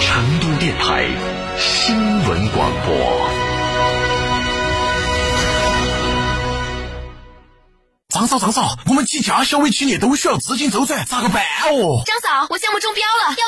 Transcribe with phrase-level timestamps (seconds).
[0.00, 1.08] 成都电台
[1.58, 3.28] 新闻广播。
[8.08, 12.02] 张嫂，张嫂，我们几家小微企业都需要资金周转，咋个办哦？
[12.06, 13.47] 张嫂，我项目中标了，要！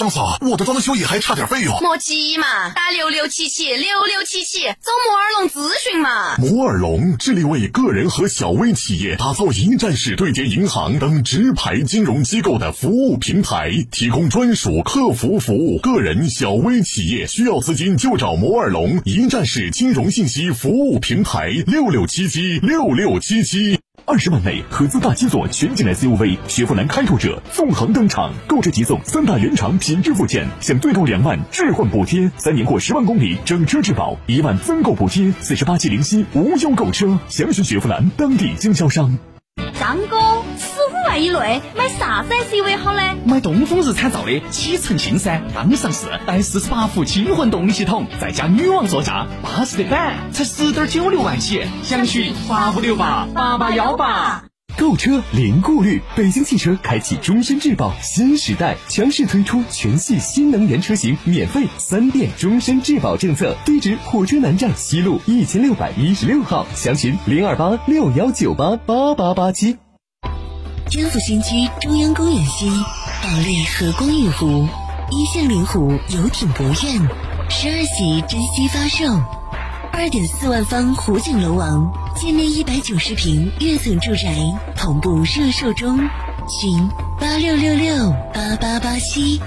[0.00, 1.78] 张嫂，我的装修也还差点费用。
[1.82, 6.36] 莫急嘛，打六六七七六六七七，找摩尔龙咨询嘛。
[6.38, 15.78] 摩尔龙致力为个人和小微企业打造一站式对接银行等直排金融机构的服务平台，提供专属客服服务。
[15.80, 23.79] 个人、小微企业需要资金就找摩尔龙一站式金融信息服务平台，六六七七六六七七。
[24.10, 39.16] 二十万内合资大七座全景 SUV 雪佛兰开拓者纵横登场，购车即送三大原厂品质附件，享最高两万置换补贴，三年或十万公里整车质保，一万增购补贴，四十八期零息无忧购车，详询雪佛兰当地经销商。
[39.78, 40.42] 张哥，
[41.06, 43.00] 万以内买啥子 SUV 好呢？
[43.24, 54.44] 买东风日产造的启辰星噻，刚上市，带四十八伏轻混动力系统，再加女王座驾，巴适的板，才十点九六万起，详询八五六八八八幺八。
[54.78, 63.54] 购车零顾虑，北京汽车开启终身质保新时代，强势推出全系新能源车型免费三电终身质保政策。
[63.66, 69.76] 地址：火车南站西路一千六百一十六号，详询零二八六幺九八八八八七。
[70.90, 72.68] 天府新区中央公园西，
[73.22, 74.66] 保利和光玉湖，
[75.12, 77.08] 一线临湖游艇博苑，
[77.48, 79.04] 十二席珍稀发售。
[79.92, 84.34] 二点四万方湖景楼王，建面一百九十平跃层住宅，
[84.76, 85.96] 同步热售中，
[86.60, 86.88] 询
[87.20, 89.40] 八六六六八八八七。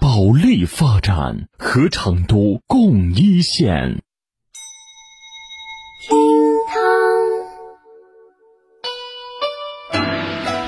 [0.00, 4.00] 保利发展和成都共一线。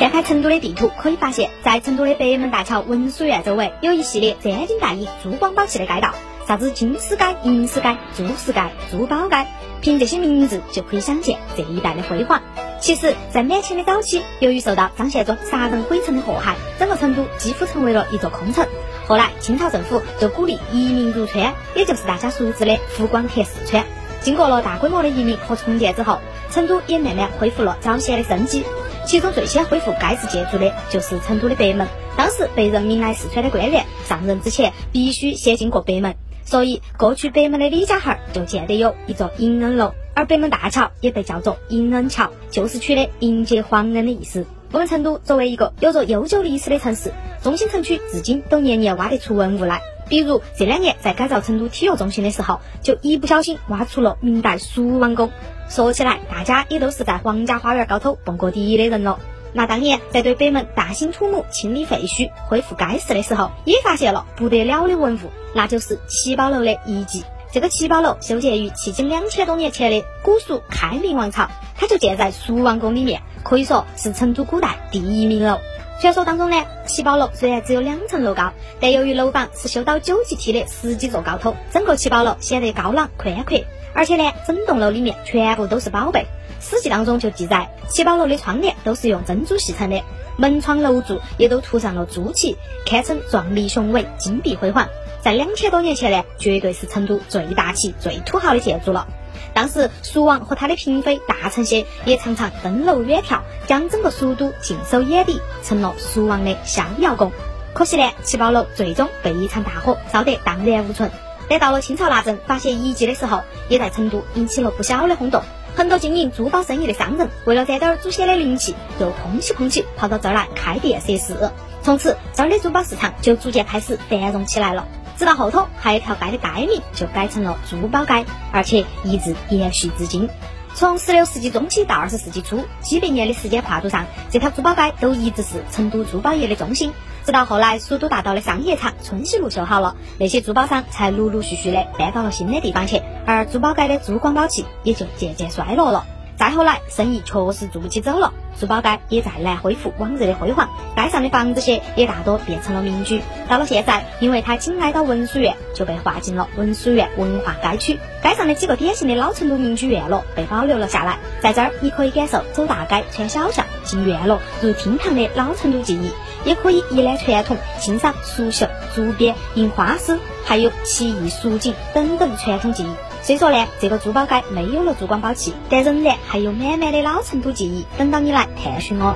[0.00, 6.14] 翻开成都的地图，可以发现，在成都的北门大桥文殊院周围，有一系列沾金戴银、珠光宝气的街道。
[6.48, 9.46] 啥子金丝街、银丝街、珠丝街、珠宝街，
[9.82, 12.40] 凭这些名字就可以想见这一带的辉煌。
[12.80, 18.66] 其实，在满清的早期，由于受到张献忠杀人毁城的祸害，整个成都几乎成为了一座空城。
[19.06, 23.84] 后来，清朝政府就鼓励移民入川，也就是大家熟知的湖广填四川。
[24.22, 28.64] 经过了大规模的移民和重建之后，成都也慢慢恢复了早先的生机。
[29.10, 31.88] 其中最先恢复该市建筑的就是成都的北门。
[32.16, 36.14] 当时被任命来四川的官员上任之前，必须先经过北门。
[36.44, 44.46] 所以，过去北门的李家巷就建得有一座迎恩楼，而北门大桥也被叫做迎恩桥，就是取的迎接皇恩的意思。
[44.70, 49.80] 我们成都作为一个有着悠久历史的城市，中心城区至今都年年挖得出文物来。
[50.08, 55.32] 比如这两年在改造成都体育中心的时候，就一不小心挖出了明代蜀王宫。
[55.70, 59.20] 说起来，大家也都是在皇家花园高头蹦过迪的人了。
[59.52, 67.24] 那当年在对北门大兴土木、清理废墟、恢复该市的时候，也发现了不得了的文物，那就是七宝楼的遗迹。
[67.52, 75.60] 这个七宝楼修建于迄今两千多年前的古蜀开明王朝，它就建在蜀王宫里面，可以说是成都古代第一名楼。
[76.00, 83.58] 传说当中呢，七宝楼虽然只有两层楼高，但由于楼房是修到九级梯的十几座高头，整个七宝楼显得高朗宽阔，
[83.92, 86.24] 而且呢，整栋楼里面全部都是宝贝。
[86.58, 90.02] 史记当中就记载，七宝楼的窗帘都是用珍珠系成的，
[90.38, 92.56] 门窗楼柱也都涂上了朱漆，
[92.86, 94.88] 堪称壮丽雄伟、金碧辉煌。
[95.20, 99.06] 在两千多年前呢，绝对是成都最大气、最土豪的建筑了。
[99.52, 107.32] 当时蜀王和他的嫔妃大臣些也常常登楼远眺，将整个蜀都尽收眼底，成了蜀王的逍遥宫。
[107.72, 111.10] 可惜呢，七宝楼最终被一场大火烧得荡然无存。
[111.48, 115.42] 但到了清朝那阵发现遗迹的时候，也在成都引起了不小的轰动。
[115.76, 121.50] 很多经营珠宝生意的商人，为了沾点祖先的灵气，就空起空起跑到这儿来开店设市。
[121.82, 124.86] 从此，这儿的珠宝市场就逐渐开始繁荣起来了。
[125.20, 130.30] 直到后头，还有条街的街名就改成了珠宝街，而且一直延续至今。
[130.74, 136.94] 从十六世纪中期到二十世纪初，几百年的时间跨度上，这条珠宝街都一直是成都珠宝业的中心。
[137.26, 146.06] 直到后来，蜀都大道的商业场春熙路修好了，那些珠宝商才陆陆续续的搬到了新的地方去，而珠宝街的珠光宝气也就渐渐衰落了。
[146.38, 153.22] 再后来，生意确实做不起走了，珠宝街也再难恢复往日的辉煌，街上的房子些也大多变成了民居。
[153.48, 157.98] 到了现在，因为它紧挨到文殊院，就被划进了文殊院文化街区。
[158.22, 166.10] 街上的几个典型的老成都民居院落被保留了下来，在这儿你可以感受走大街、穿小巷、进院落、入厅堂的老成都记忆，
[166.44, 172.88] 也可以一览传统，欣赏蜀绣、竹编、印花丝，还有奇异蜀锦等等传统技艺。
[173.30, 179.14] 虽说呢，这个珠宝街没有了珠光宝气，但仍然还有满满的老成都记忆等到你来探寻哦。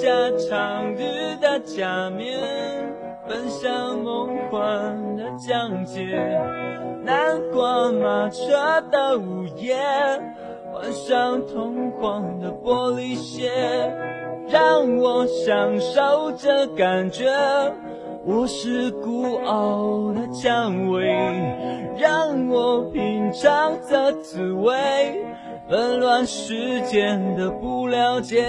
[0.00, 0.08] 下
[0.48, 2.40] 长日的假面，
[3.28, 6.00] 奔向梦幻的疆界。
[7.04, 9.76] 南瓜马车的午夜，
[10.72, 13.50] 换上通黄的玻璃鞋，
[14.48, 17.30] 让我享受这感觉。
[18.24, 21.04] 我是孤傲的蔷薇，
[21.98, 24.72] 让我品尝这滋味。
[25.68, 28.48] 纷乱世间的不了解，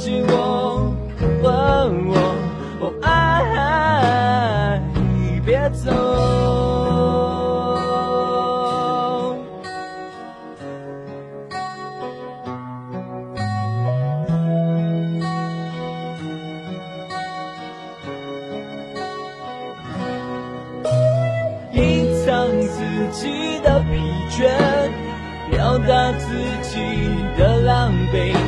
[0.00, 0.94] 请我
[1.42, 4.80] 吻我，爱，
[5.44, 5.90] 别走。
[21.72, 23.98] 隐藏自己的疲
[24.30, 24.46] 倦，
[25.50, 26.24] 表达自
[26.62, 26.78] 己
[27.36, 28.47] 的狼狈。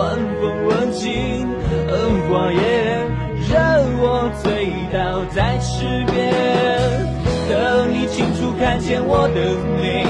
[0.00, 1.70] 晚风吻尽荷
[2.26, 2.58] 花叶，
[3.52, 3.54] 任
[4.00, 6.16] 我醉倒在池边。
[7.50, 7.52] 等
[7.92, 9.38] 你清楚看见我的
[9.76, 10.06] 美，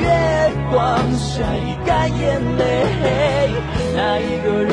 [0.00, 0.02] 月
[0.72, 0.80] 光
[1.18, 1.44] 晒
[1.84, 2.62] 干眼泪，
[3.94, 4.72] 那一个人